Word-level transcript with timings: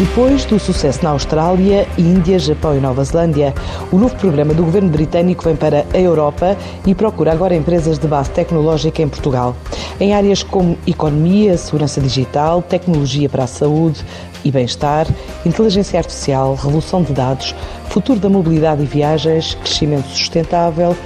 Depois 0.00 0.46
do 0.46 0.58
sucesso 0.58 1.04
na 1.04 1.10
Austrália, 1.10 1.86
Índia, 1.98 2.38
Japão 2.38 2.74
e 2.74 2.80
Nova 2.80 3.04
Zelândia, 3.04 3.52
o 3.92 3.98
novo 3.98 4.16
programa 4.16 4.54
do 4.54 4.64
governo 4.64 4.88
britânico 4.88 5.44
vem 5.44 5.54
para 5.54 5.84
a 5.92 5.98
Europa 5.98 6.56
e 6.86 6.94
procura 6.94 7.32
agora 7.32 7.54
empresas 7.54 7.98
de 7.98 8.08
base 8.08 8.30
tecnológica 8.30 9.02
em 9.02 9.08
Portugal, 9.10 9.54
em 10.00 10.14
áreas 10.14 10.42
como 10.42 10.78
economia, 10.86 11.54
segurança 11.58 12.00
digital, 12.00 12.62
tecnologia 12.62 13.28
para 13.28 13.44
a 13.44 13.46
saúde 13.46 14.02
e 14.42 14.50
bem-estar, 14.50 15.06
inteligência 15.44 15.98
artificial, 15.98 16.54
revolução 16.54 17.02
de 17.02 17.12
dados, 17.12 17.54
futuro 17.90 18.18
da 18.18 18.30
mobilidade 18.30 18.82
e 18.82 18.86
viagens, 18.86 19.54
crescimento 19.56 20.08
sustentável, 20.08 20.96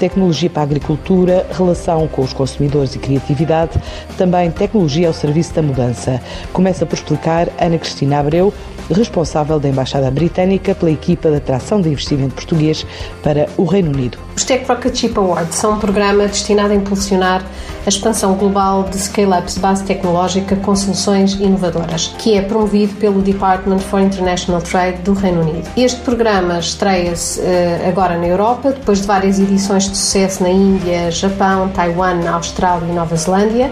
tecnologia 0.00 0.48
para 0.48 0.62
a 0.62 0.64
agricultura, 0.64 1.46
relação 1.52 2.08
com 2.08 2.22
os 2.22 2.32
consumidores 2.32 2.94
e 2.94 2.98
criatividade, 2.98 3.78
também 4.16 4.50
tecnologia 4.50 5.06
ao 5.06 5.12
serviço 5.12 5.54
da 5.54 5.60
mudança. 5.60 6.20
Começa 6.54 6.86
por 6.86 6.94
explicar 6.94 7.48
Ana 7.60 7.78
Cristina 7.78 8.18
Abreu, 8.18 8.52
responsável 8.90 9.60
da 9.60 9.68
Embaixada 9.68 10.10
Britânica 10.10 10.74
pela 10.74 10.90
equipa 10.90 11.30
de 11.30 11.36
atração 11.36 11.82
de 11.82 11.90
investimento 11.90 12.34
português 12.34 12.86
para 13.22 13.46
o 13.58 13.64
Reino 13.64 13.90
Unido. 13.92 14.29
Os 14.40 14.44
Tech 14.44 14.64
Rocket 14.66 14.96
Chip 14.96 15.18
Awards 15.18 15.56
são 15.56 15.74
um 15.74 15.78
programa 15.78 16.26
destinado 16.26 16.72
a 16.72 16.74
impulsionar 16.74 17.44
a 17.84 17.88
expansão 17.90 18.32
global 18.36 18.84
de 18.84 18.98
scale-ups 18.98 19.56
de 19.56 19.60
base 19.60 19.84
tecnológica 19.84 20.56
com 20.56 20.74
soluções 20.74 21.34
inovadoras, 21.34 22.14
que 22.16 22.32
é 22.32 22.40
promovido 22.40 22.94
pelo 22.94 23.20
Department 23.20 23.80
for 23.80 24.00
International 24.00 24.62
Trade 24.62 25.02
do 25.02 25.12
Reino 25.12 25.42
Unido. 25.42 25.68
Este 25.76 26.00
programa 26.00 26.58
estreia-se 26.58 27.38
uh, 27.38 27.86
agora 27.86 28.16
na 28.16 28.28
Europa, 28.28 28.70
depois 28.70 29.02
de 29.02 29.06
várias 29.06 29.38
edições 29.38 29.90
de 29.90 29.94
sucesso 29.94 30.42
na 30.42 30.48
Índia, 30.48 31.10
Japão, 31.10 31.68
Taiwan, 31.68 32.26
Austrália 32.30 32.90
e 32.90 32.94
Nova 32.94 33.16
Zelândia 33.16 33.70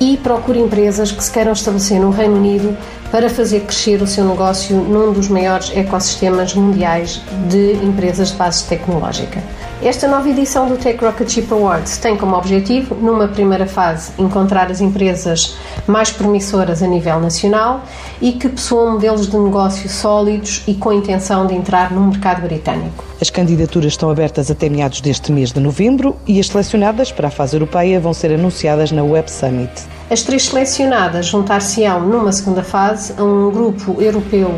e 0.00 0.16
procura 0.16 0.58
empresas 0.58 1.10
que 1.10 1.22
se 1.22 1.30
queiram 1.30 1.52
estabelecer 1.52 2.00
no 2.00 2.10
Reino 2.10 2.36
Unido 2.36 2.76
para 3.10 3.30
fazer 3.30 3.60
crescer 3.60 4.02
o 4.02 4.06
seu 4.06 4.24
negócio 4.24 4.76
num 4.76 5.12
dos 5.12 5.28
maiores 5.28 5.74
ecossistemas 5.74 6.54
mundiais 6.54 7.22
de 7.48 7.72
empresas 7.84 8.32
de 8.32 8.36
base 8.36 8.64
tecnológica. 8.64 9.42
Esta 9.82 10.08
nova 10.08 10.28
edição 10.28 10.66
do 10.66 10.76
Tech 10.76 11.02
Rocket 11.02 11.30
Chip 11.30 11.52
Awards 11.52 11.98
tem 11.98 12.16
como 12.16 12.36
objetivo, 12.36 12.96
numa 12.96 13.28
primeira 13.28 13.66
fase, 13.66 14.10
encontrar 14.18 14.70
as 14.70 14.80
empresas 14.80 15.56
mais 15.86 16.10
promissoras 16.10 16.82
a 16.82 16.86
nível 16.86 17.20
nacional 17.20 17.84
e 18.20 18.32
que 18.32 18.48
possuam 18.48 18.92
modelos 18.92 19.28
de 19.28 19.36
negócio 19.38 19.88
sólidos 19.88 20.64
e 20.66 20.74
com 20.74 20.92
intenção 20.92 21.46
de 21.46 21.54
entrar 21.54 21.92
no 21.92 22.08
mercado 22.08 22.42
britânico. 22.42 23.04
As 23.20 23.30
candidaturas 23.30 23.92
estão 23.92 24.10
abertas 24.10 24.50
até 24.50 24.68
meados 24.68 25.00
deste 25.00 25.32
mês 25.32 25.52
de 25.52 25.60
novembro 25.60 26.16
e 26.26 26.38
as 26.40 26.48
selecionadas 26.48 27.12
para 27.12 27.28
a 27.28 27.30
fase 27.30 27.56
europeia 27.56 28.00
vão 28.00 28.12
ser 28.12 28.32
anunciadas 28.32 28.92
na 28.92 29.02
Web 29.02 29.30
Summit. 29.30 29.87
As 30.10 30.22
três 30.22 30.46
selecionadas 30.46 31.26
juntar-se-ão 31.26 32.00
numa 32.00 32.32
segunda 32.32 32.62
fase 32.62 33.12
a 33.18 33.22
um 33.22 33.50
grupo 33.50 34.00
europeu 34.00 34.50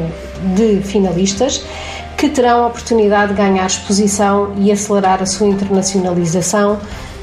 de 0.55 0.81
finalistas 0.83 1.65
que 2.17 2.29
terão 2.29 2.65
a 2.65 2.67
oportunidade 2.67 3.33
de 3.33 3.39
ganhar 3.39 3.67
exposição 3.67 4.53
e 4.59 4.71
acelerar 4.71 5.23
a 5.23 5.27
sua 5.27 5.49
internacionalização, 5.49 6.79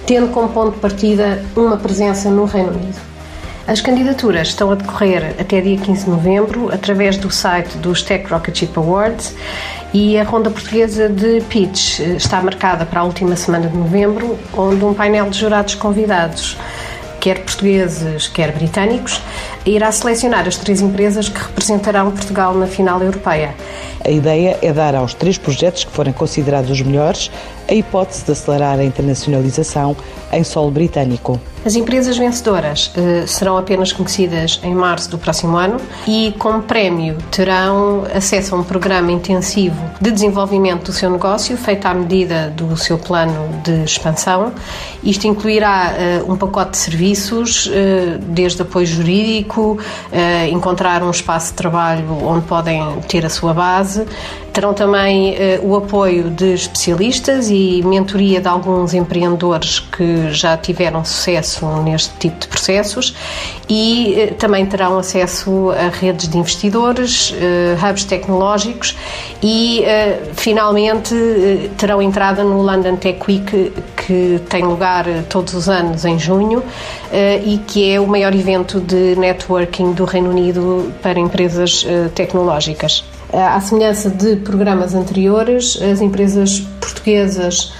tendo 0.05 0.29
como 0.29 0.49
ponto 0.49 0.71
de 0.71 0.79
partida 0.79 1.43
uma 1.55 1.77
presença 1.77 2.29
no 2.29 2.45
Reino 2.45 2.71
Unido. 2.71 3.07
As 3.67 3.81
candidaturas 3.81 4.47
estão 4.47 4.71
a 4.71 4.75
decorrer 4.75 5.35
até 5.39 5.59
dia 5.59 5.77
15 5.77 6.05
de 6.05 6.09
novembro 6.09 6.73
através 6.73 7.17
do 7.17 7.29
site 7.29 7.77
dos 7.77 8.01
Tech 8.01 8.25
Rocket 8.31 8.57
Chip 8.57 8.77
Awards 8.77 9.35
e 9.93 10.17
a 10.17 10.23
ronda 10.23 10.49
portuguesa 10.49 11.09
de 11.09 11.41
pitch 11.49 11.99
eh, 11.99 12.15
está 12.15 12.41
marcada 12.41 12.85
para 12.85 13.01
a 13.01 13.03
última 13.03 13.35
semana 13.35 13.67
de 13.67 13.77
novembro, 13.77 14.39
onde 14.53 14.83
um 14.83 14.93
painel 14.93 15.29
de 15.29 15.37
jurados 15.37 15.75
convidados 15.75 16.57
quer 17.19 17.39
portugueses, 17.39 18.27
quer 18.27 18.51
britânicos, 18.51 19.21
irá 19.65 19.91
selecionar 19.91 20.47
as 20.47 20.55
três 20.57 20.81
empresas 20.81 21.29
que 21.29 21.39
representarão 21.39 22.11
Portugal 22.11 22.53
na 22.53 22.67
final 22.67 23.01
europeia. 23.01 23.53
A 24.03 24.09
ideia 24.09 24.57
é 24.61 24.71
dar 24.71 24.95
aos 24.95 25.13
três 25.13 25.37
projetos 25.37 25.83
que 25.83 25.91
forem 25.91 26.13
considerados 26.13 26.69
os 26.71 26.81
melhores 26.81 27.29
a 27.69 27.73
hipótese 27.73 28.23
de 28.23 28.31
acelerar 28.31 28.79
a 28.79 28.83
internacionalização 28.83 29.95
em 30.31 30.43
solo 30.43 30.71
britânico. 30.71 31.39
As 31.65 31.75
empresas 31.75 32.17
vencedoras 32.17 32.93
uh, 32.95 33.27
serão 33.27 33.57
apenas 33.57 33.91
conhecidas 33.91 34.61
em 34.63 34.73
março 34.73 35.09
do 35.09 35.17
próximo 35.17 35.57
ano 35.57 35.77
e, 36.07 36.33
como 36.39 36.61
prémio, 36.61 37.17
terão 37.29 38.05
acesso 38.15 38.55
a 38.55 38.59
um 38.59 38.63
programa 38.63 39.11
intensivo 39.11 39.77
de 39.99 40.11
desenvolvimento 40.11 40.85
do 40.85 40.93
seu 40.93 41.09
negócio, 41.09 41.57
feito 41.57 41.85
à 41.85 41.93
medida 41.93 42.49
do 42.55 42.77
seu 42.77 42.97
plano 42.97 43.49
de 43.65 43.83
expansão. 43.83 44.53
Isto 45.03 45.27
incluirá 45.27 45.93
uh, 46.23 46.31
um 46.31 46.37
pacote 46.37 46.71
de 46.71 46.77
serviços, 46.77 47.16
uh, 47.17 48.17
desde 48.29 48.61
apoio 48.61 48.85
jurídico, 48.85 49.77
encontrar 50.51 51.03
um 51.03 51.11
espaço 51.11 51.51
de 51.51 51.53
trabalho 51.53 52.05
onde 52.23 52.45
podem 52.45 52.81
ter 53.07 53.25
a 53.25 53.29
sua 53.29 53.53
base, 53.53 54.05
terão 54.53 54.73
também 54.73 55.35
o 55.61 55.75
apoio 55.75 56.29
de 56.29 56.53
especialistas 56.53 57.49
e 57.49 57.81
mentoria 57.83 58.41
de 58.41 58.47
alguns 58.47 58.93
empreendedores 58.93 59.79
que 59.79 60.31
já 60.31 60.57
tiveram 60.57 61.03
sucesso 61.05 61.65
neste 61.83 62.13
tipo 62.17 62.39
de 62.39 62.47
processos. 62.47 63.13
E 63.69 64.13
eh, 64.15 64.27
também 64.27 64.65
terão 64.65 64.97
acesso 64.97 65.71
a 65.71 65.89
redes 65.89 66.27
de 66.29 66.37
investidores, 66.37 67.33
eh, 67.37 67.75
hubs 67.75 68.05
tecnológicos 68.05 68.95
e 69.43 69.83
eh, 69.83 70.21
finalmente 70.33 71.13
terão 71.77 72.01
entrada 72.01 72.43
no 72.43 72.61
London 72.61 72.95
Tech 72.95 73.19
Week 73.27 73.73
que 74.07 74.41
tem 74.49 74.63
lugar 74.63 75.05
todos 75.27 75.53
os 75.53 75.67
anos 75.67 76.05
em 76.05 76.17
junho 76.17 76.63
e 77.45 77.57
que 77.67 77.91
é 77.91 77.99
o 77.99 78.07
maior 78.07 78.33
evento 78.33 78.79
de 78.79 79.17
networking 79.17 79.91
do 79.91 80.05
Reino 80.05 80.29
Unido 80.29 80.93
para 81.03 81.19
empresas 81.19 81.85
tecnológicas. 82.15 83.03
À 83.33 83.59
semelhança 83.59 84.09
de 84.09 84.37
programas 84.37 84.95
anteriores, 84.95 85.77
as 85.81 85.99
empresas 85.99 86.61
portuguesas 86.79 87.73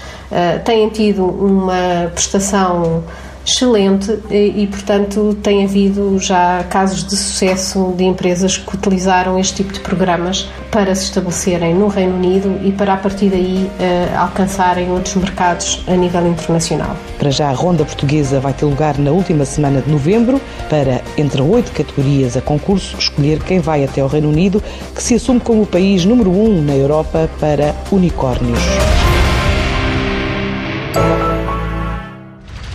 têm 0.66 0.90
tido 0.90 1.24
uma 1.24 2.10
prestação 2.12 3.02
excelente 3.48 4.18
e, 4.30 4.62
e, 4.62 4.66
portanto, 4.66 5.36
tem 5.42 5.64
havido 5.64 6.18
já 6.18 6.64
casos 6.64 7.04
de 7.04 7.16
sucesso 7.16 7.94
de 7.96 8.04
empresas 8.04 8.58
que 8.58 8.76
utilizaram 8.76 9.38
este 9.38 9.56
tipo 9.56 9.72
de 9.72 9.80
programas 9.80 10.48
para 10.70 10.94
se 10.94 11.04
estabelecerem 11.04 11.74
no 11.74 11.88
Reino 11.88 12.14
Unido 12.14 12.60
e 12.62 12.70
para, 12.70 12.94
a 12.94 12.96
partir 12.96 13.30
daí, 13.30 13.68
uh, 13.80 14.18
alcançarem 14.18 14.90
outros 14.90 15.14
mercados 15.14 15.82
a 15.88 15.94
nível 15.94 16.26
internacional. 16.26 16.94
Para 17.18 17.30
já, 17.30 17.48
a 17.48 17.52
ronda 17.52 17.84
portuguesa 17.84 18.38
vai 18.38 18.52
ter 18.52 18.66
lugar 18.66 18.98
na 18.98 19.10
última 19.10 19.44
semana 19.44 19.80
de 19.80 19.90
novembro 19.90 20.40
para, 20.68 21.02
entre 21.16 21.40
oito 21.40 21.72
categorias 21.72 22.36
a 22.36 22.42
concurso, 22.42 22.96
escolher 22.98 23.42
quem 23.42 23.60
vai 23.60 23.84
até 23.84 24.00
ao 24.00 24.08
Reino 24.08 24.28
Unido, 24.28 24.62
que 24.94 25.02
se 25.02 25.14
assume 25.14 25.40
como 25.40 25.62
o 25.62 25.66
país 25.66 26.04
número 26.04 26.30
um 26.30 26.62
na 26.62 26.74
Europa 26.74 27.28
para 27.40 27.74
unicórnios. 27.90 28.58